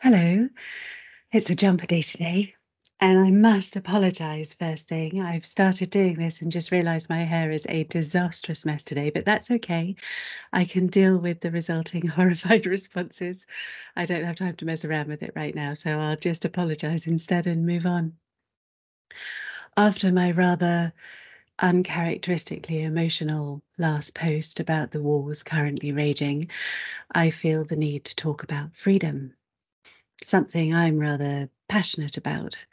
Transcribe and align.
Hello. 0.00 0.48
It's 1.32 1.50
a 1.50 1.54
jumper 1.54 1.86
day 1.86 2.02
today, 2.02 2.54
and 3.00 3.18
I 3.18 3.30
must 3.30 3.76
apologize 3.76 4.54
first 4.54 4.88
thing. 4.88 5.20
I've 5.20 5.44
started 5.46 5.90
doing 5.90 6.16
this 6.16 6.42
and 6.42 6.52
just 6.52 6.72
realized 6.72 7.08
my 7.08 7.24
hair 7.24 7.50
is 7.50 7.66
a 7.68 7.84
disastrous 7.84 8.66
mess 8.66 8.82
today, 8.82 9.10
but 9.10 9.24
that's 9.24 9.50
okay. 9.50 9.96
I 10.52 10.64
can 10.66 10.88
deal 10.88 11.20
with 11.20 11.40
the 11.40 11.50
resulting 11.50 12.06
horrified 12.08 12.66
responses. 12.66 13.46
I 13.96 14.06
don't 14.06 14.24
have 14.24 14.36
time 14.36 14.56
to 14.56 14.64
mess 14.64 14.84
around 14.84 15.08
with 15.08 15.22
it 15.22 15.32
right 15.36 15.54
now, 15.54 15.74
so 15.74 15.98
I'll 15.98 16.16
just 16.16 16.44
apologize 16.44 17.06
instead 17.06 17.46
and 17.46 17.66
move 17.66 17.86
on. 17.86 18.14
After 19.76 20.12
my 20.12 20.30
rather 20.32 20.92
uncharacteristically 21.60 22.82
emotional 22.82 23.62
last 23.78 24.14
post 24.14 24.60
about 24.60 24.92
the 24.92 25.02
wars 25.02 25.42
currently 25.42 25.92
raging, 25.92 26.50
I 27.12 27.30
feel 27.30 27.64
the 27.64 27.76
need 27.76 28.04
to 28.06 28.16
talk 28.16 28.42
about 28.42 28.76
freedom 28.76 29.34
something 30.24 30.74
I'm 30.74 30.98
rather 30.98 31.48
passionate 31.68 32.16
about. 32.16 32.64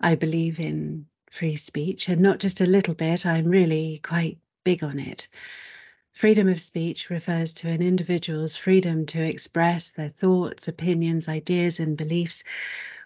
I 0.00 0.14
believe 0.14 0.60
in 0.60 1.06
free 1.30 1.56
speech, 1.56 2.08
and 2.08 2.20
not 2.20 2.38
just 2.38 2.60
a 2.60 2.66
little 2.66 2.94
bit, 2.94 3.26
I'm 3.26 3.46
really 3.46 4.00
quite 4.02 4.38
big 4.64 4.84
on 4.84 4.98
it. 4.98 5.28
Freedom 6.12 6.48
of 6.48 6.62
speech 6.62 7.10
refers 7.10 7.52
to 7.54 7.68
an 7.68 7.82
individual's 7.82 8.54
freedom 8.54 9.04
to 9.06 9.20
express 9.20 9.90
their 9.90 10.08
thoughts, 10.08 10.68
opinions, 10.68 11.28
ideas, 11.28 11.80
and 11.80 11.96
beliefs 11.96 12.44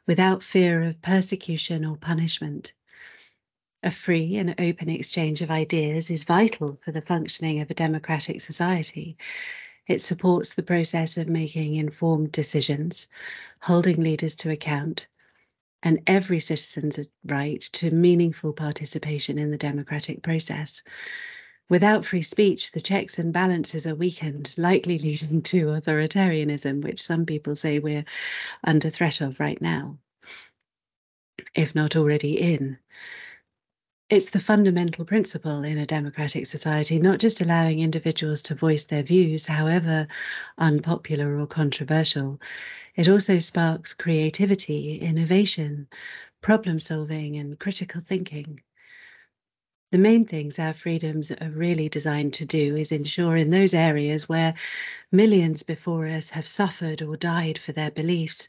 without 0.06 0.42
fear 0.42 0.83
of 0.83 1.00
persecution 1.00 1.84
or 1.84 1.97
punishment. 1.97 2.75
A 3.83 3.91
free 3.91 4.36
and 4.36 4.55
open 4.59 4.89
exchange 4.89 5.41
of 5.41 5.50
ideas 5.50 6.11
is 6.11 6.25
vital 6.25 6.78
for 6.84 6.92
the 6.92 7.00
functioning 7.00 7.61
of 7.61 7.70
a 7.70 7.75
democratic 7.75 8.41
society. 8.41 9.16
It 9.88 10.02
supports 10.02 10.52
the 10.52 10.62
process 10.62 11.16
of 11.16 11.28
making 11.28 11.74
informed 11.74 12.30
decisions, 12.30 13.09
holding 13.60 14.02
leaders 14.02 14.34
to 14.37 14.51
account, 14.51 15.06
and 15.83 16.00
every 16.06 16.41
citizen's 16.41 17.00
right 17.25 17.61
to 17.61 17.91
meaningful 17.91 18.53
participation 18.53 19.39
in 19.39 19.50
the 19.50 19.56
democratic 19.56 20.22
process. 20.22 20.83
Without 21.70 22.05
free 22.05 22.22
speech, 22.22 22.72
the 22.72 22.80
checks 22.83 23.19
and 23.19 23.33
balances 23.33 23.86
are 23.86 23.95
weakened, 23.95 24.55
likely 24.58 24.98
leading 24.98 25.41
to 25.42 25.69
authoritarianism, 25.69 26.83
which 26.83 27.02
some 27.02 27.25
people 27.25 27.56
say 27.56 27.78
we're 27.78 28.05
under 28.64 28.91
threat 28.91 29.23
of 29.23 29.41
right 29.41 29.61
now, 29.62 29.98
if 31.55 31.75
not 31.75 31.97
already 31.97 32.39
in 32.39 32.78
it's 34.11 34.31
the 34.31 34.41
fundamental 34.41 35.05
principle 35.05 35.62
in 35.64 35.77
a 35.77 35.87
democratic 35.87 36.47
society, 36.47 36.98
not 36.98 37.19
just 37.19 37.41
allowing 37.42 37.81
individuals 37.81 38.41
to 38.42 38.55
voice 38.55 38.87
their 38.87 39.03
views, 39.03 39.47
however 39.47 40.06
unpopular 40.56 41.39
or 41.39 41.47
controversial. 41.47 42.41
It 42.97 43.09
also 43.09 43.39
sparks 43.39 43.92
creativity, 43.92 44.97
innovation, 44.97 45.89
problem 46.41 46.81
solving, 46.81 47.36
and 47.36 47.59
critical 47.59 48.01
thinking. 48.01 48.62
The 49.92 49.98
main 49.98 50.25
things 50.25 50.59
our 50.59 50.75
freedoms 50.75 51.31
are 51.31 51.51
really 51.51 51.91
designed 51.91 52.33
to 52.34 52.47
do 52.47 52.77
is 52.77 52.92
ensure 52.92 53.36
in 53.36 53.51
those 53.51 53.75
areas 53.75 54.29
where 54.29 54.55
millions 55.12 55.62
before 55.62 56.06
us 56.06 56.31
have 56.31 56.47
suffered 56.47 57.03
or 57.03 57.17
died 57.17 57.59
for 57.59 57.73
their 57.73 57.91
beliefs, 57.91 58.48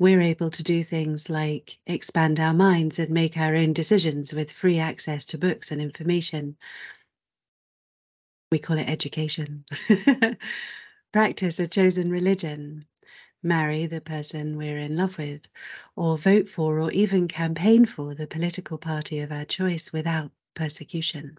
we're 0.00 0.22
able 0.22 0.48
to 0.48 0.62
do 0.62 0.82
things 0.82 1.28
like 1.28 1.78
expand 1.86 2.40
our 2.40 2.54
minds 2.54 2.98
and 2.98 3.10
make 3.10 3.36
our 3.36 3.54
own 3.54 3.74
decisions 3.74 4.32
with 4.32 4.50
free 4.50 4.78
access 4.78 5.26
to 5.26 5.36
books 5.36 5.70
and 5.70 5.80
information. 5.80 6.56
We 8.50 8.60
call 8.60 8.78
it 8.78 8.88
education. 8.88 9.66
Practice 11.12 11.60
a 11.60 11.66
chosen 11.68 12.10
religion, 12.10 12.86
marry 13.42 13.84
the 13.84 14.00
person 14.00 14.56
we're 14.56 14.78
in 14.78 14.96
love 14.96 15.18
with, 15.18 15.42
or 15.96 16.16
vote 16.16 16.48
for 16.48 16.80
or 16.80 16.90
even 16.92 17.28
campaign 17.28 17.84
for 17.84 18.14
the 18.14 18.26
political 18.26 18.78
party 18.78 19.20
of 19.20 19.30
our 19.30 19.44
choice 19.44 19.92
without 19.92 20.32
persecution. 20.54 21.36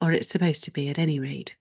Or 0.00 0.10
it's 0.10 0.28
supposed 0.28 0.64
to 0.64 0.72
be 0.72 0.88
at 0.88 0.98
any 0.98 1.20
rate. 1.20 1.56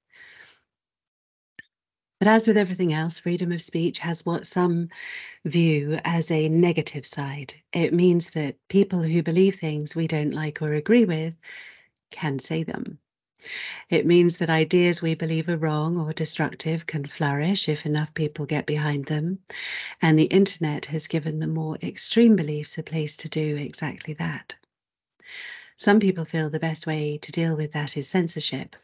But 2.26 2.32
as 2.32 2.48
with 2.48 2.58
everything 2.58 2.92
else, 2.92 3.20
freedom 3.20 3.52
of 3.52 3.62
speech 3.62 4.00
has 4.00 4.26
what 4.26 4.48
some 4.48 4.90
view 5.46 6.00
as 6.04 6.32
a 6.32 6.50
negative 6.50 7.06
side. 7.06 7.54
It 7.72 7.94
means 7.94 8.32
that 8.32 8.58
people 8.68 9.04
who 9.04 9.22
believe 9.22 9.58
things 9.58 9.96
we 9.96 10.08
don't 10.08 10.32
like 10.32 10.60
or 10.60 10.74
agree 10.74 11.06
with 11.06 11.36
can 12.10 12.40
say 12.40 12.64
them. 12.64 12.98
It 13.92 14.08
means 14.08 14.38
that 14.38 14.50
ideas 14.50 15.04
we 15.04 15.14
believe 15.14 15.48
are 15.48 15.56
wrong 15.56 16.00
or 16.00 16.14
destructive 16.14 16.88
can 16.88 17.06
flourish 17.06 17.70
if 17.70 17.86
enough 17.86 18.12
people 18.16 18.48
get 18.48 18.66
behind 18.66 19.06
them. 19.06 19.38
And 20.02 20.18
the 20.18 20.24
internet 20.24 20.86
has 20.86 21.06
given 21.06 21.42
the 21.42 21.48
more 21.48 21.78
extreme 21.84 22.36
beliefs 22.36 22.76
a 22.80 22.82
place 22.82 23.16
to 23.18 23.30
do 23.30 23.56
exactly 23.56 24.16
that. 24.16 24.56
Some 25.78 26.00
people 26.00 26.26
feel 26.26 26.50
the 26.50 26.60
best 26.60 26.88
way 26.88 27.20
to 27.20 27.32
deal 27.32 27.56
with 27.56 27.74
that 27.74 27.96
is 27.96 28.08
censorship, 28.08 28.76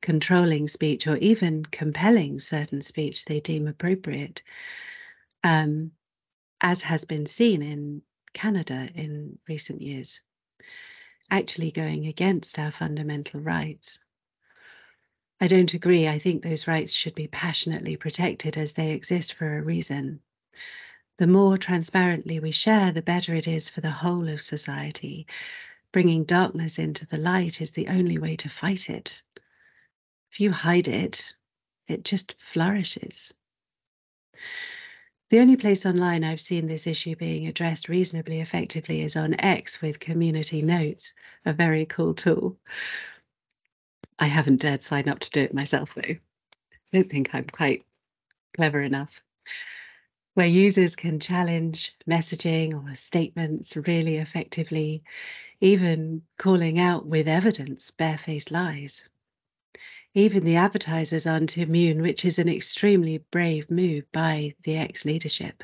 controlling 0.00 0.68
speech, 0.68 1.06
or 1.06 1.16
even 1.18 1.64
compelling 1.64 2.40
certain 2.40 2.80
speech 2.82 3.24
they 3.24 3.40
deem 3.40 3.66
appropriate, 3.66 4.42
um, 5.44 5.92
as 6.60 6.82
has 6.82 7.04
been 7.04 7.26
seen 7.26 7.62
in 7.62 8.02
Canada 8.32 8.88
in 8.94 9.38
recent 9.48 9.82
years, 9.82 10.20
actually 11.30 11.70
going 11.70 12.06
against 12.06 12.58
our 12.58 12.70
fundamental 12.70 13.40
rights. 13.40 14.00
I 15.40 15.46
don't 15.46 15.72
agree. 15.72 16.06
I 16.06 16.18
think 16.18 16.42
those 16.42 16.66
rights 16.66 16.92
should 16.92 17.14
be 17.14 17.26
passionately 17.28 17.96
protected 17.96 18.56
as 18.56 18.74
they 18.74 18.92
exist 18.92 19.32
for 19.32 19.56
a 19.56 19.62
reason. 19.62 20.20
The 21.16 21.26
more 21.26 21.58
transparently 21.58 22.40
we 22.40 22.50
share, 22.50 22.92
the 22.92 23.02
better 23.02 23.34
it 23.34 23.48
is 23.48 23.70
for 23.70 23.80
the 23.80 23.90
whole 23.90 24.28
of 24.28 24.42
society, 24.42 25.26
bringing 25.92 26.24
darkness 26.24 26.78
into 26.78 27.06
the 27.06 27.18
light 27.18 27.60
is 27.60 27.72
the 27.72 27.88
only 27.88 28.18
way 28.18 28.36
to 28.36 28.48
fight 28.48 28.88
it. 28.88 29.22
If 30.30 30.38
you 30.38 30.52
hide 30.52 30.86
it, 30.86 31.34
it 31.88 32.04
just 32.04 32.34
flourishes. 32.38 33.34
The 35.30 35.40
only 35.40 35.56
place 35.56 35.84
online 35.84 36.22
I've 36.22 36.40
seen 36.40 36.66
this 36.66 36.86
issue 36.86 37.16
being 37.16 37.46
addressed 37.46 37.88
reasonably 37.88 38.40
effectively 38.40 39.00
is 39.00 39.16
on 39.16 39.34
X 39.40 39.80
with 39.82 39.98
community 39.98 40.62
notes, 40.62 41.14
a 41.44 41.52
very 41.52 41.84
cool 41.84 42.14
tool. 42.14 42.56
I 44.18 44.26
haven't 44.26 44.60
dared 44.60 44.82
sign 44.82 45.08
up 45.08 45.18
to 45.20 45.30
do 45.30 45.40
it 45.40 45.54
myself 45.54 45.94
though. 45.94 46.02
I 46.02 46.18
don't 46.92 47.10
think 47.10 47.34
I'm 47.34 47.46
quite 47.46 47.84
clever 48.54 48.80
enough. 48.80 49.22
Where 50.34 50.46
users 50.46 50.94
can 50.94 51.18
challenge 51.18 51.96
messaging 52.08 52.74
or 52.74 52.94
statements 52.94 53.76
really 53.76 54.18
effectively 54.18 55.02
even 55.60 56.22
calling 56.38 56.78
out 56.78 57.06
with 57.06 57.26
evidence 57.26 57.90
barefaced 57.90 58.50
lies. 58.50 59.08
Even 60.14 60.44
the 60.44 60.56
advertisers 60.56 61.24
aren't 61.24 61.56
immune, 61.56 62.02
which 62.02 62.24
is 62.24 62.38
an 62.38 62.48
extremely 62.48 63.18
brave 63.30 63.70
move 63.70 64.10
by 64.10 64.56
the 64.64 64.76
X 64.76 65.04
leadership. 65.04 65.62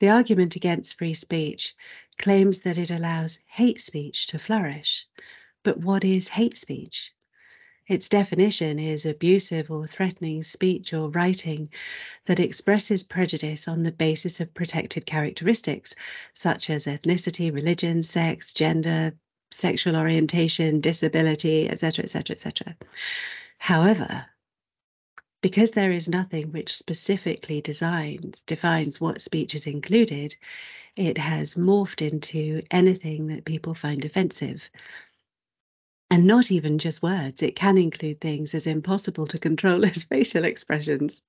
The 0.00 0.08
argument 0.08 0.56
against 0.56 0.96
free 0.96 1.12
speech 1.12 1.74
claims 2.16 2.62
that 2.62 2.78
it 2.78 2.90
allows 2.90 3.40
hate 3.46 3.78
speech 3.78 4.26
to 4.28 4.38
flourish. 4.38 5.06
But 5.62 5.80
what 5.80 6.02
is 6.02 6.28
hate 6.28 6.56
speech? 6.56 7.12
Its 7.86 8.08
definition 8.08 8.78
is 8.78 9.04
abusive 9.04 9.70
or 9.70 9.86
threatening 9.86 10.42
speech 10.42 10.94
or 10.94 11.10
writing 11.10 11.68
that 12.24 12.40
expresses 12.40 13.02
prejudice 13.02 13.68
on 13.68 13.82
the 13.82 13.92
basis 13.92 14.40
of 14.40 14.54
protected 14.54 15.04
characteristics 15.04 15.94
such 16.32 16.70
as 16.70 16.86
ethnicity, 16.86 17.52
religion, 17.52 18.02
sex, 18.02 18.54
gender, 18.54 19.14
sexual 19.52 19.96
orientation, 19.96 20.80
disability, 20.80 21.68
etc., 21.68 22.04
etc., 22.04 22.34
etc. 22.34 22.76
However, 23.58 24.26
because 25.42 25.72
there 25.72 25.92
is 25.92 26.08
nothing 26.08 26.52
which 26.52 26.76
specifically 26.76 27.60
designs 27.60 28.42
defines 28.44 29.00
what 29.00 29.20
speech 29.20 29.54
is 29.54 29.66
included, 29.66 30.36
it 30.96 31.18
has 31.18 31.54
morphed 31.54 32.06
into 32.06 32.62
anything 32.70 33.26
that 33.26 33.44
people 33.44 33.74
find 33.74 34.04
offensive 34.04 34.70
and 36.12 36.26
not 36.26 36.50
even 36.50 36.78
just 36.78 37.02
words. 37.02 37.42
It 37.42 37.56
can 37.56 37.78
include 37.78 38.20
things 38.20 38.54
as 38.54 38.66
impossible 38.66 39.26
to 39.28 39.38
control 39.38 39.84
as 39.86 40.02
facial 40.02 40.44
expressions. 40.44 41.22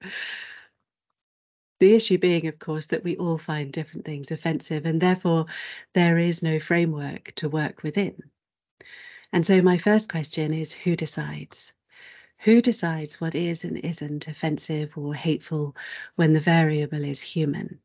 The 1.84 1.96
issue 1.96 2.18
being, 2.18 2.48
of 2.48 2.60
course, 2.60 2.88
that 2.88 3.04
we 3.04 3.18
all 3.18 3.38
find 3.38 3.70
different 3.70 4.06
things 4.06 4.32
offensive, 4.32 4.86
and 4.86 5.02
therefore 5.02 5.48
there 5.92 6.18
is 6.18 6.42
no 6.42 6.58
framework 6.58 7.34
to 7.36 7.50
work 7.50 7.84
within. 7.84 8.24
And 9.34 9.46
so, 9.46 9.62
my 9.62 9.78
first 9.78 10.08
question 10.08 10.54
is 10.54 10.72
who 10.72 10.96
decides? 10.96 11.74
Who 12.38 12.62
decides 12.62 13.20
what 13.20 13.36
is 13.36 13.66
and 13.66 13.78
isn't 13.80 14.30
offensive 14.30 14.98
or 14.98 15.14
hateful 15.14 15.76
when 16.16 16.32
the 16.32 16.40
variable 16.40 17.04
is 17.04 17.20
human? 17.20 17.82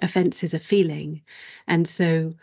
Offense 0.00 0.42
is 0.42 0.52
a 0.52 0.58
feeling, 0.58 1.22
and 1.68 1.86
so 1.86 2.34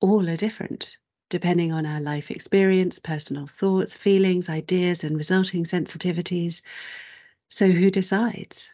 all 0.00 0.30
are 0.30 0.36
different 0.38 0.96
depending 1.28 1.72
on 1.72 1.84
our 1.84 2.00
life 2.00 2.30
experience, 2.30 2.98
personal 2.98 3.46
thoughts, 3.46 3.92
feelings, 3.92 4.48
ideas, 4.48 5.04
and 5.04 5.18
resulting 5.18 5.64
sensitivities. 5.64 6.62
So, 7.48 7.70
who 7.70 7.90
decides? 7.90 8.72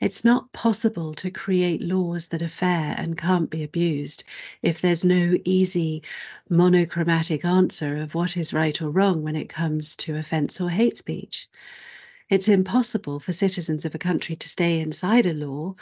It's 0.00 0.24
not 0.24 0.52
possible 0.52 1.14
to 1.14 1.30
create 1.30 1.82
laws 1.82 2.28
that 2.28 2.42
are 2.42 2.48
fair 2.48 2.94
and 2.98 3.18
can't 3.18 3.48
be 3.50 3.62
abused 3.62 4.24
if 4.62 4.80
there's 4.80 5.04
no 5.04 5.36
easy 5.44 6.02
monochromatic 6.48 7.44
answer 7.44 7.96
of 7.96 8.14
what 8.14 8.36
is 8.36 8.52
right 8.52 8.80
or 8.80 8.90
wrong 8.90 9.22
when 9.22 9.36
it 9.36 9.48
comes 9.48 9.96
to 9.96 10.16
offence 10.16 10.60
or 10.60 10.70
hate 10.70 10.96
speech. 10.96 11.48
It's 12.28 12.48
impossible 12.48 13.18
for 13.20 13.32
citizens 13.32 13.84
of 13.84 13.94
a 13.94 13.98
country 13.98 14.36
to 14.36 14.48
stay 14.48 14.80
inside 14.80 15.26
a 15.26 15.32
law 15.34 15.74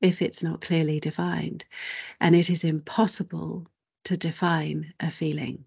if 0.00 0.20
it's 0.20 0.42
not 0.42 0.60
clearly 0.60 1.00
defined. 1.00 1.64
And 2.20 2.34
it 2.34 2.50
is 2.50 2.64
impossible 2.64 3.66
to 4.04 4.16
define 4.16 4.92
a 5.00 5.10
feeling. 5.10 5.64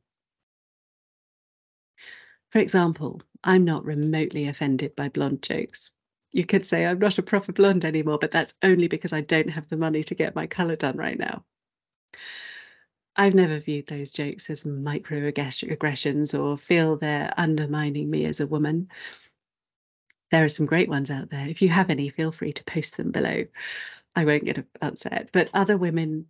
For 2.50 2.60
example, 2.60 3.22
I'm 3.44 3.64
not 3.66 3.86
remotely 3.86 4.48
offended 4.48 4.96
by 4.96 5.10
blonde 5.10 5.42
jokes. 5.42 5.92
You 6.32 6.46
could 6.46 6.66
say 6.66 6.86
I'm 6.86 7.00
not 7.00 7.18
a 7.18 7.24
proper 7.24 7.52
blonde 7.52 7.86
anymore, 7.86 8.18
but 8.20 8.32
that's 8.32 8.56
only 8.64 8.88
because 8.88 9.14
I 9.14 9.22
don't 9.22 9.50
have 9.50 9.70
the 9.70 9.78
money 9.78 10.04
to 10.04 10.16
get 10.16 10.36
my 10.36 10.48
colour 10.48 10.76
done 10.76 10.98
right 10.98 11.18
now. 11.18 11.46
I've 13.16 13.34
never 13.34 13.60
viewed 13.60 13.88
those 13.88 14.12
jokes 14.12 14.50
as 14.50 14.64
microaggressions 14.64 16.38
or 16.38 16.58
feel 16.58 16.98
they're 16.98 17.34
undermining 17.38 18.10
me 18.10 18.26
as 18.26 18.42
a 18.42 18.48
woman. 18.48 18.90
There 20.32 20.44
are 20.44 20.50
some 20.50 20.66
great 20.66 20.90
ones 20.90 21.10
out 21.10 21.30
there. 21.30 21.48
If 21.48 21.62
you 21.62 21.70
have 21.70 21.90
any, 21.90 22.10
feel 22.10 22.32
free 22.34 22.52
to 22.52 22.64
post 22.66 22.98
them 22.98 23.12
below. 23.12 23.46
I 24.16 24.26
won't 24.26 24.44
get 24.44 24.66
upset. 24.82 25.30
But 25.32 25.50
other 25.54 25.78
women 25.78 26.28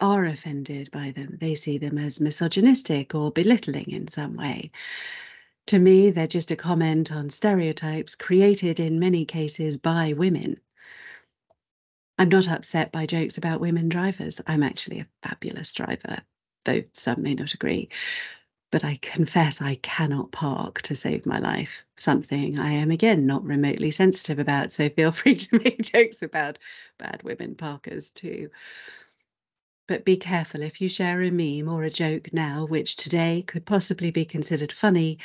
are 0.00 0.24
offended 0.24 0.90
by 0.90 1.12
them. 1.12 1.36
They 1.40 1.54
see 1.54 1.76
them 1.78 1.98
as 1.98 2.20
misogynistic 2.20 3.14
or 3.14 3.30
belittling 3.30 3.90
in 3.90 4.08
some 4.08 4.36
way. 4.36 4.70
To 5.66 5.80
me, 5.80 6.10
they're 6.12 6.28
just 6.28 6.52
a 6.52 6.56
comment 6.56 7.10
on 7.10 7.28
stereotypes 7.28 8.14
created 8.14 8.78
in 8.78 9.00
many 9.00 9.24
cases 9.24 9.76
by 9.76 10.12
women. 10.12 10.60
I'm 12.18 12.28
not 12.30 12.48
upset 12.48 12.90
by 12.92 13.04
jokes 13.06 13.36
about 13.36 13.60
women 13.60 13.88
drivers. 13.90 14.40
I'm 14.46 14.62
actually 14.62 15.00
a 15.00 15.08
fabulous 15.22 15.72
driver, 15.74 16.18
though 16.64 16.82
some 16.94 17.22
may 17.22 17.34
not 17.34 17.52
agree. 17.54 17.88
But 18.70 18.84
I 18.84 18.98
confess 19.02 19.62
I 19.62 19.76
cannot 19.76 20.32
park 20.32 20.82
to 20.82 20.96
save 20.96 21.26
my 21.26 21.38
life, 21.38 21.84
something 21.96 22.58
I 22.58 22.72
am 22.72 22.90
again 22.90 23.26
not 23.26 23.44
remotely 23.44 23.90
sensitive 23.90 24.38
about. 24.38 24.72
So 24.72 24.88
feel 24.90 25.12
free 25.14 25.36
to 25.36 25.58
make 25.58 25.82
jokes 25.82 26.22
about 26.22 26.58
bad 26.98 27.22
women 27.24 27.54
parkers 27.56 28.10
too. 28.10 28.50
But 29.86 30.04
be 30.04 30.16
careful 30.16 30.62
if 30.62 30.80
you 30.80 30.88
share 30.88 31.22
a 31.22 31.30
meme 31.30 31.68
or 31.68 31.84
a 31.84 31.90
joke 31.90 32.32
now, 32.32 32.66
which 32.66 32.96
today 32.96 33.44
could 33.46 33.64
possibly 33.64 34.10
be 34.10 34.24
considered 34.24 34.72
funny, 34.72 35.18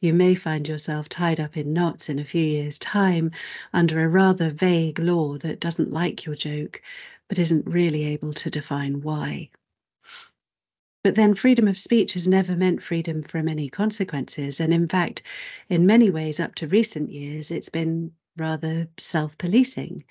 you 0.00 0.12
may 0.12 0.34
find 0.34 0.66
yourself 0.68 1.08
tied 1.08 1.40
up 1.40 1.56
in 1.56 1.72
knots 1.72 2.08
in 2.08 2.18
a 2.18 2.24
few 2.24 2.42
years' 2.44 2.78
time 2.78 3.30
under 3.72 4.02
a 4.04 4.08
rather 4.08 4.50
vague 4.50 4.98
law 4.98 5.38
that 5.38 5.60
doesn't 5.60 5.92
like 5.92 6.24
your 6.24 6.34
joke, 6.34 6.82
but 7.28 7.38
isn't 7.38 7.66
really 7.66 8.04
able 8.04 8.32
to 8.34 8.50
define 8.50 9.02
why. 9.02 9.50
But 11.02 11.14
then 11.14 11.34
freedom 11.34 11.66
of 11.68 11.78
speech 11.78 12.12
has 12.14 12.28
never 12.28 12.54
meant 12.56 12.82
freedom 12.82 13.22
from 13.22 13.48
any 13.48 13.68
consequences. 13.68 14.60
And 14.60 14.74
in 14.74 14.88
fact, 14.88 15.22
in 15.68 15.86
many 15.86 16.10
ways, 16.10 16.38
up 16.40 16.54
to 16.56 16.68
recent 16.68 17.10
years, 17.10 17.50
it's 17.50 17.70
been 17.70 18.12
rather 18.36 18.88
self 18.98 19.38
policing 19.38 20.04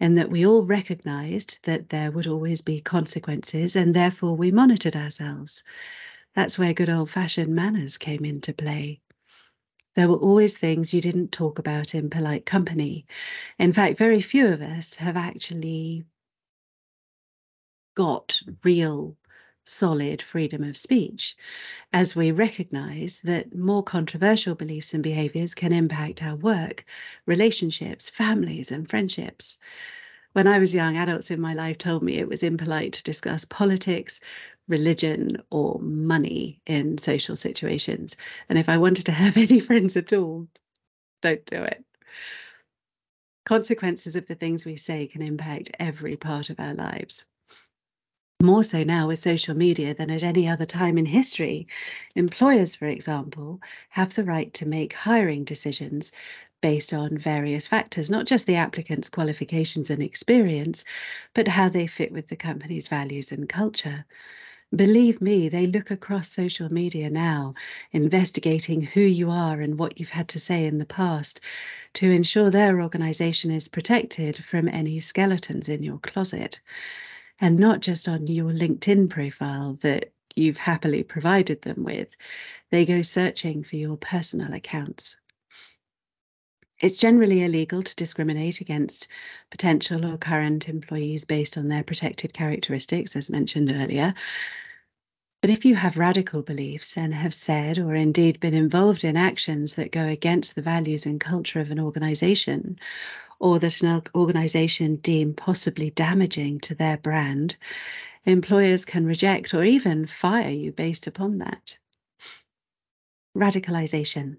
and 0.00 0.18
that 0.18 0.30
we 0.30 0.46
all 0.46 0.64
recognized 0.64 1.60
that 1.64 1.88
there 1.88 2.10
would 2.10 2.26
always 2.26 2.62
be 2.62 2.80
consequences, 2.80 3.76
and 3.76 3.94
therefore 3.94 4.36
we 4.36 4.50
monitored 4.50 4.96
ourselves. 4.96 5.62
That's 6.34 6.58
where 6.58 6.74
good 6.74 6.90
old 6.90 7.10
fashioned 7.10 7.54
manners 7.54 7.96
came 7.98 8.24
into 8.24 8.52
play. 8.52 9.00
There 9.94 10.08
were 10.08 10.16
always 10.16 10.58
things 10.58 10.92
you 10.92 11.00
didn't 11.00 11.32
talk 11.32 11.58
about 11.58 11.94
in 11.94 12.10
polite 12.10 12.44
company. 12.46 13.06
In 13.58 13.72
fact, 13.72 13.98
very 13.98 14.20
few 14.20 14.48
of 14.48 14.60
us 14.60 14.94
have 14.96 15.16
actually 15.16 16.04
got 17.94 18.40
real 18.62 19.16
solid 19.68 20.22
freedom 20.22 20.62
of 20.62 20.76
speech, 20.76 21.36
as 21.92 22.14
we 22.14 22.30
recognize 22.30 23.20
that 23.22 23.54
more 23.54 23.82
controversial 23.82 24.54
beliefs 24.54 24.94
and 24.94 25.02
behaviors 25.02 25.54
can 25.54 25.72
impact 25.72 26.22
our 26.22 26.36
work, 26.36 26.84
relationships, 27.26 28.08
families, 28.08 28.70
and 28.70 28.88
friendships. 28.88 29.58
When 30.32 30.46
I 30.46 30.58
was 30.58 30.74
young, 30.74 30.96
adults 30.96 31.30
in 31.30 31.40
my 31.40 31.54
life 31.54 31.78
told 31.78 32.02
me 32.02 32.18
it 32.18 32.28
was 32.28 32.42
impolite 32.42 32.92
to 32.92 33.02
discuss 33.02 33.44
politics, 33.44 34.20
religion, 34.68 35.42
or 35.50 35.80
money 35.80 36.60
in 36.66 36.98
social 36.98 37.36
situations. 37.36 38.16
And 38.48 38.58
if 38.58 38.68
I 38.68 38.78
wanted 38.78 39.06
to 39.06 39.12
have 39.22 39.36
any 39.36 39.60
friends 39.60 39.96
at 39.96 40.12
all, 40.12 40.46
don't 41.22 41.44
do 41.46 41.62
it. 41.62 41.84
Consequences 43.44 44.16
of 44.16 44.26
the 44.26 44.34
things 44.34 44.64
we 44.64 44.76
say 44.76 45.06
can 45.06 45.22
impact 45.22 45.70
every 45.78 46.16
part 46.16 46.50
of 46.50 46.60
our 46.60 46.74
lives 46.74 47.26
more 48.42 48.62
so 48.62 48.82
now 48.84 49.06
with 49.08 49.18
social 49.18 49.54
media 49.54 49.94
than 49.94 50.10
at 50.10 50.22
any 50.22 50.48
other 50.48 50.64
time 50.66 50.98
in 50.98 51.06
history. 51.06 51.66
Employers, 52.14 52.74
for 52.74 52.86
example, 52.86 53.60
have 53.90 54.14
the 54.14 54.24
right 54.24 54.52
to 54.54 54.66
make 54.66 54.92
hiring 54.92 55.44
decisions 55.44 56.12
based 56.60 56.92
on 56.92 57.16
various 57.18 57.66
factors, 57.66 58.10
not 58.10 58.26
just 58.26 58.46
the 58.46 58.54
applicant's 58.56 59.08
qualifications 59.08 59.90
and 59.90 60.02
experience, 60.02 60.84
but 61.34 61.48
how 61.48 61.68
they 61.68 61.86
fit 61.86 62.12
with 62.12 62.28
the 62.28 62.36
company's 62.36 62.88
values 62.88 63.32
and 63.32 63.48
culture. 63.48 64.04
Believe 64.74 65.20
me, 65.20 65.48
they 65.48 65.66
look 65.66 65.90
across 65.90 66.30
social 66.30 66.72
media 66.72 67.10
now, 67.10 67.54
investigating 67.92 68.82
who 68.82 69.00
you 69.00 69.30
are 69.30 69.60
and 69.60 69.78
what 69.78 69.98
you've 70.00 70.10
had 70.10 70.28
to 70.28 70.40
say 70.40 70.66
in 70.66 70.78
the 70.78 70.86
past 70.86 71.40
to 71.94 72.10
ensure 72.10 72.50
their 72.50 72.80
organization 72.82 73.50
is 73.50 73.68
protected 73.68 74.36
from 74.44 74.68
any 74.68 75.00
skeletons 75.00 75.68
in 75.68 75.82
your 75.82 75.98
closet 75.98 76.60
and 77.40 77.58
not 77.58 77.80
just 77.80 78.08
on 78.08 78.26
your 78.26 78.52
LinkedIn 78.52 79.10
profile 79.10 79.78
that 79.82 80.12
you've 80.34 80.58
happily 80.58 81.02
provided 81.02 81.62
them 81.62 81.82
with. 81.82 82.14
They 82.70 82.84
go 82.84 83.02
searching 83.02 83.64
for 83.64 83.76
your 83.76 83.96
personal 83.96 84.52
accounts. 84.52 85.16
It's 86.78 86.98
generally 86.98 87.42
illegal 87.42 87.82
to 87.82 87.96
discriminate 87.96 88.60
against 88.60 89.08
potential 89.50 90.04
or 90.04 90.18
current 90.18 90.68
employees 90.68 91.24
based 91.24 91.56
on 91.56 91.68
their 91.68 91.82
protected 91.82 92.34
characteristics, 92.34 93.16
as 93.16 93.30
mentioned 93.30 93.72
earlier. 93.72 94.12
But 95.40 95.50
if 95.50 95.64
you 95.64 95.74
have 95.74 95.96
radical 95.96 96.42
beliefs 96.42 96.96
and 96.98 97.14
have 97.14 97.32
said 97.32 97.78
or 97.78 97.94
indeed 97.94 98.40
been 98.40 98.52
involved 98.52 99.04
in 99.04 99.16
actions 99.16 99.74
that 99.76 99.92
go 99.92 100.04
against 100.06 100.54
the 100.54 100.62
values 100.62 101.06
and 101.06 101.20
culture 101.20 101.60
of 101.60 101.70
an 101.70 101.80
organization, 101.80 102.78
or 103.38 103.58
that 103.58 103.82
an 103.82 104.02
organization 104.14 104.96
deem 104.96 105.34
possibly 105.34 105.90
damaging 105.90 106.60
to 106.60 106.74
their 106.74 106.96
brand, 106.96 107.56
employers 108.24 108.84
can 108.84 109.06
reject 109.06 109.54
or 109.54 109.64
even 109.64 110.06
fire 110.06 110.50
you 110.50 110.72
based 110.72 111.06
upon 111.06 111.38
that. 111.38 111.76
Radicalization, 113.36 114.38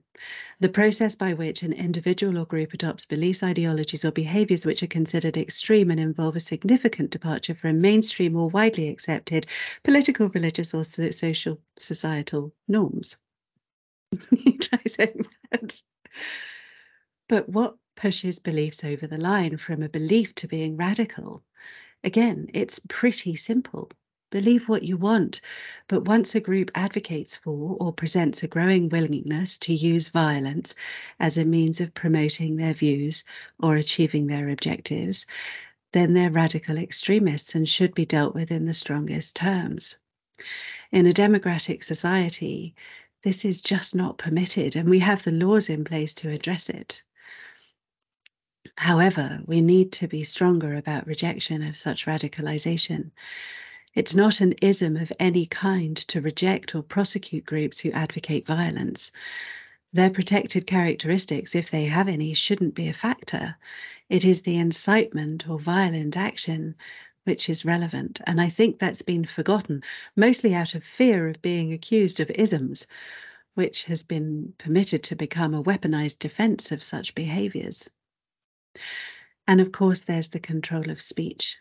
the 0.60 0.70
process 0.70 1.16
by 1.16 1.34
which 1.34 1.62
an 1.62 1.72
individual 1.72 2.40
or 2.40 2.46
group 2.46 2.74
adopts 2.74 3.06
beliefs, 3.06 3.44
ideologies, 3.44 4.04
or 4.04 4.12
behaviors 4.12 4.66
which 4.66 4.82
are 4.82 4.88
considered 4.88 5.38
extreme 5.38 5.92
and 5.92 6.00
involve 6.00 6.36
a 6.36 6.40
significant 6.40 7.12
departure 7.12 7.54
from 7.54 7.80
mainstream 7.80 8.36
or 8.36 8.50
widely 8.50 8.90
accepted 8.90 9.46
political, 9.84 10.30
religious, 10.30 10.74
or 10.74 10.84
social 10.84 11.62
societal 11.78 12.52
norms. 12.68 13.18
Try 14.62 14.80
saying 14.88 15.28
that. 15.52 15.82
But 17.30 17.48
what 17.50 17.78
pushes 17.98 18.40
beliefs 18.40 18.86
over 18.86 19.06
the 19.06 19.18
line 19.18 19.58
from 19.58 19.84
a 19.84 19.90
belief 19.90 20.34
to 20.36 20.48
being 20.48 20.78
radical. 20.78 21.44
Again, 22.04 22.50
it's 22.54 22.80
pretty 22.88 23.36
simple. 23.36 23.92
Believe 24.30 24.70
what 24.70 24.84
you 24.84 24.98
want, 24.98 25.42
but 25.88 26.06
once 26.06 26.36
a 26.36 26.40
group 26.40 26.70
advocates 26.76 27.36
for 27.36 27.76
or 27.80 27.92
presents 27.92 28.44
a 28.44 28.48
growing 28.48 28.88
willingness 28.88 29.58
to 29.58 29.74
use 29.74 30.10
violence 30.10 30.76
as 31.20 31.38
a 31.38 31.44
means 31.44 31.82
of 31.82 31.94
promoting 31.94 32.58
their 32.58 32.74
views 32.74 33.26
or 33.60 33.76
achieving 33.78 34.28
their 34.28 34.48
objectives, 34.50 35.26
then 35.94 36.14
they're 36.14 36.30
radical 36.30 36.78
extremists 36.78 37.56
and 37.56 37.68
should 37.68 37.96
be 37.96 38.06
dealt 38.06 38.36
with 38.36 38.52
in 38.52 38.66
the 38.66 38.74
strongest 38.74 39.36
terms. 39.36 39.98
In 40.92 41.06
a 41.06 41.14
democratic 41.14 41.84
society, 41.84 42.76
this 43.24 43.44
is 43.44 43.62
just 43.62 43.96
not 43.96 44.18
permitted, 44.18 44.76
and 44.76 44.88
we 44.88 45.00
have 45.00 45.24
the 45.24 45.32
laws 45.32 45.70
in 45.70 45.84
place 45.84 46.14
to 46.14 46.30
address 46.30 46.70
it. 46.70 47.02
However, 48.80 49.42
we 49.48 49.60
need 49.60 49.92
to 49.94 50.08
be 50.08 50.24
stronger 50.24 50.76
about 50.76 51.08
rejection 51.08 51.64
of 51.64 51.76
such 51.76 52.06
radicalization. 52.06 53.12
It's 53.96 54.14
not 54.14 54.40
an 54.40 54.54
ism 54.62 54.96
of 54.96 55.12
any 55.20 55.48
kind 55.48 55.98
to 55.98 56.22
reject 56.22 56.76
or 56.76 56.84
prosecute 56.84 57.46
groups 57.46 57.80
who 57.80 57.92
advocate 57.92 58.46
violence. 58.46 59.12
Their 59.92 60.12
protected 60.12 60.68
characteristics, 60.68 61.56
if 61.56 61.72
they 61.72 61.86
have 61.86 62.08
any, 62.08 62.36
shouldn't 62.36 62.76
be 62.76 62.88
a 62.88 62.94
factor. 62.94 63.56
It 64.10 64.24
is 64.24 64.44
the 64.44 64.58
incitement 64.58 65.50
or 65.50 65.58
violent 65.58 66.16
action 66.16 66.76
which 67.24 67.50
is 67.50 67.66
relevant. 67.66 68.22
And 68.28 68.40
I 68.40 68.50
think 68.50 68.78
that's 68.78 69.02
been 69.02 69.26
forgotten, 69.26 69.82
mostly 70.16 70.54
out 70.54 70.76
of 70.76 70.84
fear 70.84 71.28
of 71.28 71.42
being 71.42 71.74
accused 71.74 72.20
of 72.20 72.30
isms, 72.30 72.86
which 73.56 73.86
has 73.86 74.04
been 74.04 74.54
permitted 74.60 75.02
to 75.04 75.16
become 75.16 75.56
a 75.56 75.64
weaponized 75.64 76.20
defense 76.20 76.72
of 76.72 76.84
such 76.84 77.16
behaviors. 77.16 77.90
And 79.48 79.62
of 79.62 79.72
course, 79.72 80.02
there's 80.02 80.30
the 80.30 80.40
control 80.40 80.90
of 80.90 81.02
speech 81.02 81.58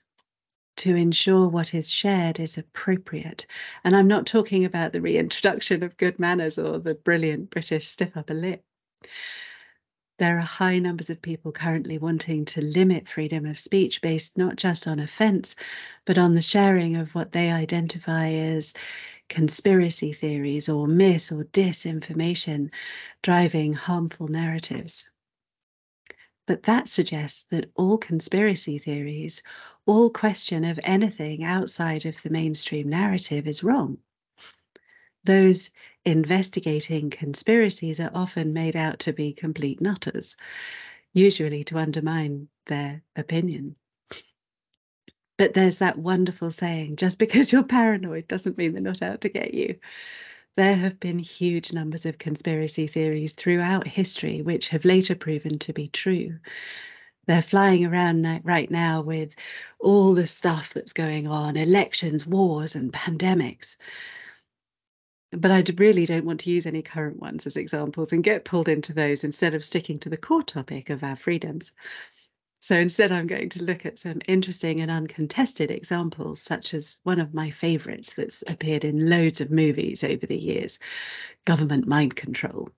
to 0.77 0.95
ensure 0.95 1.49
what 1.49 1.75
is 1.75 1.91
shared 1.91 2.39
is 2.39 2.59
appropriate. 2.59 3.47
And 3.83 3.97
I'm 3.97 4.09
not 4.09 4.27
talking 4.27 4.65
about 4.65 4.93
the 4.93 5.01
reintroduction 5.01 5.83
of 5.83 5.97
good 5.97 6.19
manners 6.19 6.59
or 6.59 6.79
the 6.79 6.95
brilliant 6.95 7.51
British 7.51 7.89
stiff 7.89 8.17
upper 8.17 8.35
lip. 8.35 8.63
There 10.19 10.39
are 10.39 10.43
high 10.43 10.79
numbers 10.79 11.11
of 11.11 11.21
people 11.21 11.53
currently 11.53 11.99
wanting 11.99 12.47
to 12.47 12.65
limit 12.65 13.09
freedom 13.09 13.45
of 13.45 13.59
speech 13.61 14.01
based 14.01 14.39
not 14.39 14.57
just 14.57 14.87
on 14.87 14.99
offence, 14.99 15.55
but 16.07 16.17
on 16.17 16.35
the 16.35 16.43
sharing 16.43 16.97
of 16.97 17.15
what 17.15 17.33
they 17.33 17.51
identify 17.51 18.29
as 18.29 18.73
conspiracy 19.29 20.13
theories 20.13 20.69
or 20.69 20.87
mis 20.87 21.31
or 21.31 21.45
disinformation 21.45 22.71
driving 23.23 23.75
harmful 23.75 24.29
narratives. 24.29 25.11
But 26.47 26.63
that 26.63 26.87
suggests 26.89 27.43
that 27.51 27.71
all 27.75 27.99
conspiracy 27.99 28.79
theories, 28.79 29.43
all 29.85 30.11
question 30.11 30.65
of 30.65 30.79
anything 30.85 31.43
outside 31.43 32.07
of 32.07 32.23
the 32.23 32.31
mainstream 32.31 32.89
narrative 32.89 33.47
is 33.49 33.65
wrong. 33.65 33.99
Those 35.25 35.71
investigating 36.05 37.11
conspiracies 37.11 37.99
are 37.99 38.13
often 38.15 38.53
made 38.53 38.77
out 38.77 39.01
to 39.01 39.13
be 39.13 39.33
complete 39.33 39.81
nutters, 39.81 40.37
usually 41.13 41.65
to 41.65 41.79
undermine 41.79 42.49
their 42.67 43.03
opinion. 43.17 43.75
But 45.37 45.55
there's 45.55 45.79
that 45.79 45.99
wonderful 45.99 46.53
saying 46.53 46.97
just 46.97 47.19
because 47.19 47.51
you're 47.51 47.65
paranoid 47.65 48.29
doesn't 48.29 48.57
mean 48.57 48.73
they're 48.73 48.81
not 48.81 49.03
out 49.03 49.21
to 49.23 49.29
get 49.29 49.53
you. 49.53 49.81
There 50.57 50.77
have 50.77 50.99
been 50.99 51.19
huge 51.19 51.73
numbers 51.73 52.07
of 52.07 52.19
conspiracy 52.19 52.87
theories 52.87 53.35
throughout 53.35 53.87
history 53.87 54.41
which 54.43 54.69
have 54.69 54.85
later 54.85 55.15
proven 55.15 55.59
to 55.61 55.73
be 55.73 55.89
true. 55.89 56.39
They're 57.27 57.43
flying 57.43 57.85
around 57.85 58.43
right 58.45 58.71
now 58.71 59.03
with 59.03 59.35
all 59.79 60.15
the 60.15 60.27
stuff 60.27 60.73
that's 60.73 60.93
going 60.93 61.27
on 61.27 61.57
elections, 61.57 62.27
wars, 62.27 62.75
and 62.75 62.93
pandemics. 62.93 63.77
But 65.33 65.51
I 65.51 65.63
really 65.77 66.07
don't 66.07 66.25
want 66.25 66.41
to 66.41 66.51
use 66.51 66.67
any 66.67 66.83
current 66.83 67.21
ones 67.21 67.47
as 67.47 67.57
examples 67.57 68.13
and 68.13 68.25
get 68.25 68.45
pulled 68.45 68.69
into 68.69 68.95
those 68.95 69.25
instead 69.25 69.55
of 69.55 69.65
sticking 69.65 69.99
to 70.01 70.09
the 70.09 70.17
core 70.17 70.43
topic 70.43 70.89
of 70.89 71.05
our 71.05 71.17
freedoms. 71.17 71.73
So 72.67 72.75
instead, 72.75 73.13
I'm 73.13 73.29
going 73.29 73.49
to 73.51 73.63
look 73.63 73.87
at 73.87 74.01
some 74.01 74.21
interesting 74.27 74.81
and 74.81 74.91
uncontested 74.91 75.71
examples, 75.71 76.43
such 76.43 76.75
as 76.75 76.99
one 77.05 77.21
of 77.21 77.33
my 77.33 77.49
favourites 77.49 78.15
that's 78.15 78.43
appeared 78.49 78.85
in 78.85 79.09
loads 79.09 79.41
of 79.41 79.53
movies 79.53 80.03
over 80.03 80.27
the 80.27 80.37
years 80.37 80.81
government 81.45 81.87
mind 81.87 82.17
control. 82.17 82.71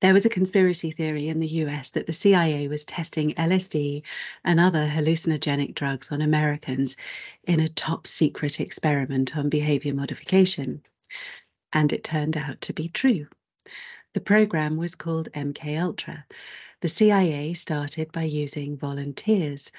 There 0.00 0.12
was 0.12 0.26
a 0.26 0.28
conspiracy 0.28 0.90
theory 0.90 1.28
in 1.28 1.38
the 1.38 1.62
US 1.62 1.90
that 1.90 2.08
the 2.08 2.12
CIA 2.12 2.66
was 2.66 2.82
testing 2.82 3.34
LSD 3.34 4.02
and 4.42 4.58
other 4.58 4.88
hallucinogenic 4.88 5.76
drugs 5.76 6.10
on 6.10 6.20
Americans 6.20 6.96
in 7.44 7.60
a 7.60 7.68
top 7.68 8.08
secret 8.08 8.58
experiment 8.58 9.36
on 9.36 9.48
behavior 9.48 9.94
modification. 9.94 10.82
And 11.72 11.92
it 11.92 12.02
turned 12.02 12.36
out 12.36 12.60
to 12.62 12.72
be 12.72 12.88
true. 12.88 13.28
The 14.12 14.20
program 14.20 14.76
was 14.76 14.96
called 14.96 15.28
MK 15.34 15.80
Ultra 15.80 16.26
the 16.80 16.88
CIA 16.88 17.52
started 17.52 18.10
by 18.10 18.22
using 18.22 18.76
volunteers, 18.76 19.70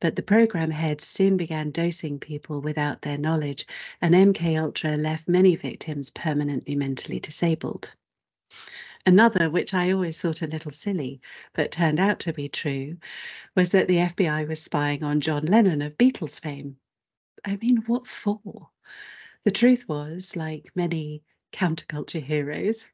but 0.00 0.16
the 0.16 0.22
program 0.22 0.70
heads 0.70 1.06
soon 1.06 1.36
began 1.36 1.70
dosing 1.70 2.18
people 2.18 2.60
without 2.60 3.02
their 3.02 3.18
knowledge, 3.18 3.66
and 4.00 4.14
MK 4.14 4.58
Ultra 4.58 4.96
left 4.96 5.28
many 5.28 5.54
victims 5.54 6.10
permanently 6.10 6.74
mentally 6.74 7.20
disabled. 7.20 7.94
Another, 9.04 9.50
which 9.50 9.74
I 9.74 9.92
always 9.92 10.20
thought 10.20 10.42
a 10.42 10.46
little 10.46 10.72
silly, 10.72 11.20
but 11.52 11.70
turned 11.70 12.00
out 12.00 12.18
to 12.20 12.32
be 12.32 12.48
true, 12.48 12.96
was 13.54 13.70
that 13.70 13.86
the 13.86 13.98
FBI 13.98 14.48
was 14.48 14.62
spying 14.62 15.04
on 15.04 15.20
John 15.20 15.44
Lennon 15.44 15.82
of 15.82 15.96
Beatles 15.98 16.40
fame. 16.40 16.78
I 17.44 17.56
mean, 17.56 17.84
what 17.86 18.06
for? 18.06 18.70
The 19.44 19.52
truth 19.52 19.88
was, 19.88 20.34
like 20.34 20.72
many 20.74 21.22
counterculture 21.52 22.22
heroes, 22.22 22.88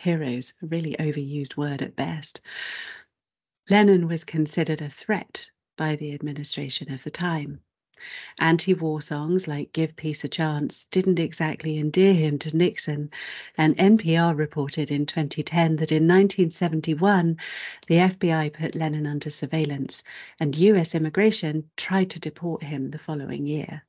heroes, 0.00 0.54
a 0.62 0.66
really 0.66 0.96
overused 0.98 1.56
word 1.56 1.82
at 1.82 1.94
best. 1.94 2.40
Lennon 3.68 4.08
was 4.08 4.24
considered 4.24 4.80
a 4.80 4.88
threat 4.88 5.50
by 5.76 5.94
the 5.94 6.12
administration 6.12 6.90
of 6.90 7.04
the 7.04 7.10
time. 7.10 7.60
Anti 8.38 8.72
war 8.72 9.02
songs 9.02 9.46
like 9.46 9.74
Give 9.74 9.94
Peace 9.94 10.24
a 10.24 10.28
Chance 10.28 10.86
didn't 10.86 11.18
exactly 11.18 11.76
endear 11.76 12.14
him 12.14 12.38
to 12.38 12.56
Nixon, 12.56 13.10
and 13.58 13.76
NPR 13.76 14.34
reported 14.34 14.90
in 14.90 15.04
2010 15.04 15.76
that 15.76 15.92
in 15.92 16.08
1971 16.08 17.36
the 17.86 17.96
FBI 17.96 18.50
put 18.54 18.74
Lennon 18.74 19.06
under 19.06 19.28
surveillance 19.28 20.02
and 20.38 20.56
US 20.56 20.94
immigration 20.94 21.70
tried 21.76 22.08
to 22.08 22.18
deport 22.18 22.62
him 22.62 22.90
the 22.90 22.98
following 22.98 23.46
year. 23.46 23.84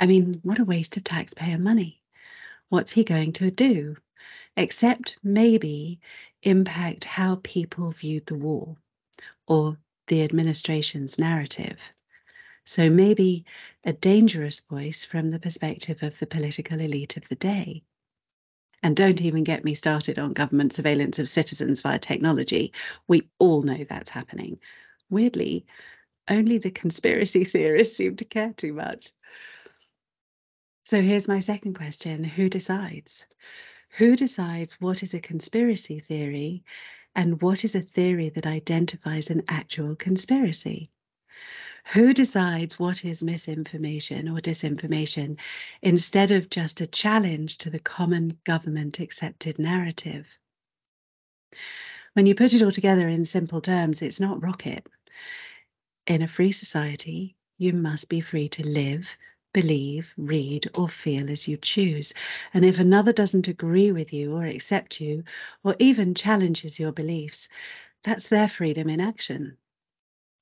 I 0.00 0.06
mean, 0.06 0.40
what 0.42 0.58
a 0.58 0.64
waste 0.64 0.96
of 0.96 1.04
taxpayer 1.04 1.58
money. 1.58 2.02
What's 2.70 2.92
he 2.92 3.04
going 3.04 3.34
to 3.34 3.50
do? 3.50 3.96
Except 4.56 5.16
maybe 5.22 6.00
impact 6.42 7.04
how 7.04 7.40
people 7.42 7.90
viewed 7.92 8.26
the 8.26 8.34
war 8.36 8.76
or 9.46 9.78
the 10.08 10.22
administration's 10.22 11.18
narrative. 11.18 11.78
So 12.64 12.90
maybe 12.90 13.44
a 13.84 13.92
dangerous 13.92 14.60
voice 14.60 15.04
from 15.04 15.30
the 15.30 15.38
perspective 15.38 16.02
of 16.02 16.18
the 16.18 16.26
political 16.26 16.80
elite 16.80 17.16
of 17.16 17.28
the 17.28 17.36
day. 17.36 17.84
And 18.82 18.96
don't 18.96 19.22
even 19.22 19.44
get 19.44 19.64
me 19.64 19.74
started 19.74 20.18
on 20.18 20.32
government 20.32 20.72
surveillance 20.72 21.18
of 21.18 21.28
citizens 21.28 21.80
via 21.80 21.98
technology. 21.98 22.72
We 23.08 23.28
all 23.38 23.62
know 23.62 23.84
that's 23.84 24.10
happening. 24.10 24.58
Weirdly, 25.10 25.66
only 26.28 26.58
the 26.58 26.70
conspiracy 26.70 27.44
theorists 27.52 27.96
seem 27.96 28.16
to 28.16 28.24
care 28.24 28.52
too 28.52 28.72
much. 28.72 29.12
So 30.84 31.02
here's 31.02 31.26
my 31.28 31.40
second 31.40 31.74
question 31.74 32.22
Who 32.22 32.48
decides? 32.48 33.26
Who 33.96 34.14
decides 34.14 34.74
what 34.74 35.02
is 35.02 35.14
a 35.14 35.20
conspiracy 35.20 36.00
theory 36.00 36.62
and 37.14 37.40
what 37.40 37.64
is 37.64 37.74
a 37.74 37.80
theory 37.80 38.28
that 38.28 38.46
identifies 38.46 39.30
an 39.30 39.42
actual 39.48 39.96
conspiracy? 39.96 40.90
Who 41.94 42.12
decides 42.12 42.78
what 42.78 43.06
is 43.06 43.22
misinformation 43.22 44.28
or 44.28 44.40
disinformation 44.40 45.40
instead 45.80 46.30
of 46.30 46.50
just 46.50 46.82
a 46.82 46.86
challenge 46.86 47.56
to 47.58 47.70
the 47.70 47.78
common 47.78 48.38
government 48.44 49.00
accepted 49.00 49.58
narrative? 49.58 50.26
When 52.12 52.26
you 52.26 52.34
put 52.34 52.52
it 52.52 52.62
all 52.62 52.72
together 52.72 53.08
in 53.08 53.24
simple 53.24 53.62
terms, 53.62 54.02
it's 54.02 54.20
not 54.20 54.42
rocket. 54.42 54.86
In 56.06 56.20
a 56.20 56.28
free 56.28 56.52
society, 56.52 57.34
you 57.56 57.72
must 57.72 58.10
be 58.10 58.20
free 58.20 58.50
to 58.50 58.66
live, 58.66 59.16
believe, 59.56 60.12
read, 60.18 60.68
or 60.74 60.86
feel 60.86 61.30
as 61.30 61.48
you 61.48 61.56
choose. 61.56 62.12
And 62.52 62.62
if 62.62 62.78
another 62.78 63.10
doesn't 63.10 63.48
agree 63.48 63.90
with 63.90 64.12
you 64.12 64.36
or 64.36 64.44
accept 64.44 65.00
you, 65.00 65.24
or 65.64 65.74
even 65.78 66.14
challenges 66.14 66.78
your 66.78 66.92
beliefs, 66.92 67.48
that's 68.04 68.28
their 68.28 68.50
freedom 68.50 68.90
in 68.90 69.00
action. 69.00 69.56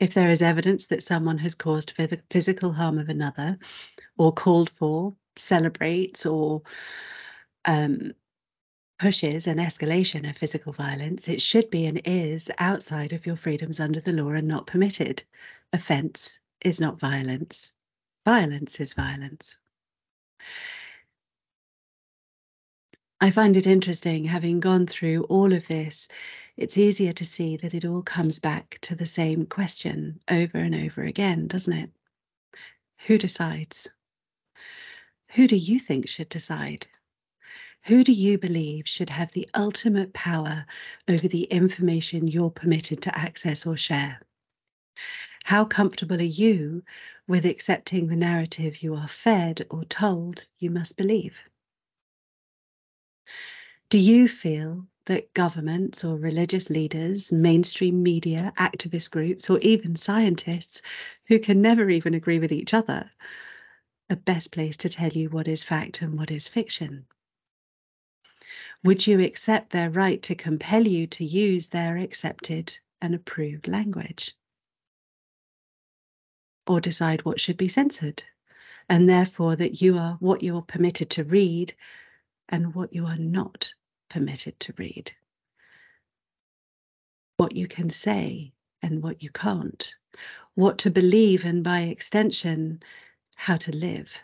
If 0.00 0.14
there 0.14 0.30
is 0.30 0.42
evidence 0.42 0.86
that 0.86 1.04
someone 1.04 1.38
has 1.38 1.54
caused 1.54 1.92
physical 2.28 2.72
harm 2.72 2.98
of 2.98 3.08
another, 3.08 3.56
or 4.18 4.32
called 4.32 4.70
for, 4.70 5.14
celebrates, 5.36 6.26
or 6.26 6.62
um, 7.66 8.14
pushes 8.98 9.46
an 9.46 9.58
escalation 9.58 10.28
of 10.28 10.36
physical 10.36 10.72
violence, 10.72 11.28
it 11.28 11.40
should 11.40 11.70
be 11.70 11.86
and 11.86 12.00
is 12.04 12.50
outside 12.58 13.12
of 13.12 13.26
your 13.26 13.36
freedoms 13.36 13.78
under 13.78 14.00
the 14.00 14.12
law 14.12 14.30
and 14.30 14.48
not 14.48 14.66
permitted. 14.66 15.22
Offence 15.72 16.40
is 16.62 16.80
not 16.80 16.98
violence. 16.98 17.74
Violence 18.24 18.80
is 18.80 18.94
violence. 18.94 19.58
I 23.20 23.30
find 23.30 23.56
it 23.56 23.66
interesting, 23.66 24.24
having 24.24 24.60
gone 24.60 24.86
through 24.86 25.24
all 25.24 25.52
of 25.52 25.66
this, 25.66 26.08
it's 26.56 26.78
easier 26.78 27.12
to 27.12 27.24
see 27.24 27.56
that 27.58 27.74
it 27.74 27.84
all 27.84 28.02
comes 28.02 28.38
back 28.38 28.78
to 28.82 28.94
the 28.94 29.06
same 29.06 29.46
question 29.46 30.20
over 30.30 30.58
and 30.58 30.74
over 30.74 31.02
again, 31.02 31.46
doesn't 31.46 31.72
it? 31.72 31.90
Who 33.06 33.18
decides? 33.18 33.88
Who 35.32 35.46
do 35.46 35.56
you 35.56 35.78
think 35.78 36.08
should 36.08 36.28
decide? 36.28 36.86
Who 37.84 38.04
do 38.04 38.12
you 38.12 38.38
believe 38.38 38.88
should 38.88 39.10
have 39.10 39.32
the 39.32 39.48
ultimate 39.54 40.14
power 40.14 40.64
over 41.08 41.28
the 41.28 41.44
information 41.44 42.26
you're 42.26 42.50
permitted 42.50 43.02
to 43.02 43.18
access 43.18 43.66
or 43.66 43.76
share? 43.76 44.20
How 45.48 45.66
comfortable 45.66 46.20
are 46.20 46.22
you 46.22 46.84
with 47.26 47.44
accepting 47.44 48.06
the 48.06 48.16
narrative 48.16 48.82
you 48.82 48.94
are 48.94 49.06
fed 49.06 49.66
or 49.70 49.84
told 49.84 50.46
you 50.58 50.70
must 50.70 50.96
believe? 50.96 51.42
Do 53.90 53.98
you 53.98 54.26
feel 54.26 54.86
that 55.04 55.34
governments 55.34 56.02
or 56.02 56.16
religious 56.16 56.70
leaders, 56.70 57.30
mainstream 57.30 58.02
media, 58.02 58.54
activist 58.56 59.10
groups, 59.10 59.50
or 59.50 59.58
even 59.60 59.96
scientists 59.96 60.80
who 61.26 61.38
can 61.38 61.60
never 61.60 61.90
even 61.90 62.14
agree 62.14 62.38
with 62.38 62.50
each 62.50 62.72
other 62.72 63.10
are 64.08 64.16
best 64.16 64.50
placed 64.50 64.80
to 64.80 64.88
tell 64.88 65.12
you 65.12 65.28
what 65.28 65.46
is 65.46 65.62
fact 65.62 66.00
and 66.00 66.16
what 66.16 66.30
is 66.30 66.48
fiction? 66.48 67.06
Would 68.82 69.06
you 69.06 69.20
accept 69.20 69.70
their 69.70 69.90
right 69.90 70.22
to 70.22 70.34
compel 70.34 70.88
you 70.88 71.06
to 71.08 71.24
use 71.24 71.68
their 71.68 71.98
accepted 71.98 72.78
and 73.02 73.14
approved 73.14 73.68
language. 73.68 74.34
Or 76.66 76.80
decide 76.80 77.24
what 77.24 77.40
should 77.40 77.56
be 77.56 77.68
censored, 77.68 78.22
and 78.88 79.08
therefore 79.08 79.56
that 79.56 79.82
you 79.82 79.98
are 79.98 80.16
what 80.20 80.42
you're 80.42 80.62
permitted 80.62 81.10
to 81.10 81.24
read 81.24 81.74
and 82.48 82.74
what 82.74 82.92
you 82.92 83.06
are 83.06 83.18
not 83.18 83.72
permitted 84.08 84.58
to 84.60 84.74
read. 84.76 85.12
What 87.36 87.54
you 87.54 87.66
can 87.66 87.90
say 87.90 88.52
and 88.82 89.02
what 89.02 89.22
you 89.22 89.30
can't. 89.30 89.94
What 90.54 90.78
to 90.78 90.90
believe 90.90 91.44
and 91.44 91.64
by 91.64 91.80
extension, 91.80 92.82
how 93.34 93.56
to 93.56 93.74
live. 93.74 94.16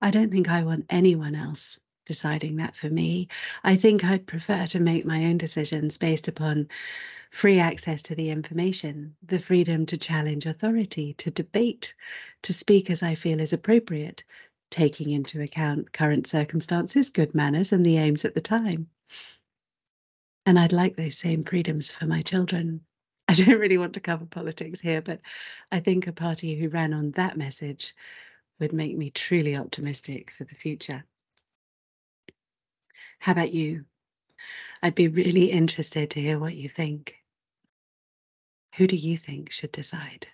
I 0.00 0.10
don't 0.10 0.30
think 0.30 0.48
I 0.48 0.62
want 0.62 0.86
anyone 0.88 1.34
else 1.34 1.80
deciding 2.06 2.56
that 2.56 2.76
for 2.76 2.88
me. 2.88 3.28
I 3.64 3.76
think 3.76 4.04
I'd 4.04 4.26
prefer 4.26 4.66
to 4.68 4.80
make 4.80 5.04
my 5.04 5.24
own 5.26 5.38
decisions 5.38 5.98
based 5.98 6.28
upon 6.28 6.68
free 7.30 7.58
access 7.58 8.02
to 8.02 8.14
the 8.14 8.30
information, 8.30 9.16
the 9.22 9.38
freedom 9.38 9.86
to 9.86 9.96
challenge 9.96 10.46
authority, 10.46 11.14
to 11.14 11.30
debate, 11.30 11.94
to 12.42 12.52
speak 12.52 12.90
as 12.90 13.02
I 13.02 13.14
feel 13.14 13.40
is 13.40 13.52
appropriate, 13.52 14.24
taking 14.70 15.10
into 15.10 15.42
account 15.42 15.92
current 15.92 16.26
circumstances, 16.26 17.10
good 17.10 17.34
manners, 17.34 17.72
and 17.72 17.84
the 17.84 17.98
aims 17.98 18.24
at 18.24 18.34
the 18.34 18.40
time. 18.40 18.88
And 20.44 20.58
I'd 20.58 20.72
like 20.72 20.96
those 20.96 21.18
same 21.18 21.42
freedoms 21.42 21.90
for 21.90 22.06
my 22.06 22.22
children. 22.22 22.82
I 23.28 23.34
don't 23.34 23.58
really 23.58 23.78
want 23.78 23.94
to 23.94 24.00
cover 24.00 24.24
politics 24.24 24.80
here, 24.80 25.02
but 25.02 25.20
I 25.72 25.80
think 25.80 26.06
a 26.06 26.12
party 26.12 26.54
who 26.54 26.68
ran 26.68 26.94
on 26.94 27.10
that 27.12 27.36
message 27.36 27.94
would 28.60 28.72
make 28.72 28.96
me 28.96 29.10
truly 29.10 29.56
optimistic 29.56 30.30
for 30.30 30.44
the 30.44 30.54
future. 30.54 31.04
How 33.18 33.32
about 33.32 33.52
you? 33.52 33.84
I'd 34.86 34.94
be 34.94 35.08
really 35.08 35.46
interested 35.50 36.10
to 36.10 36.20
hear 36.20 36.38
what 36.38 36.54
you 36.54 36.68
think. 36.68 37.16
Who 38.76 38.86
do 38.86 38.94
you 38.94 39.16
think 39.16 39.50
should 39.50 39.72
decide? 39.72 40.28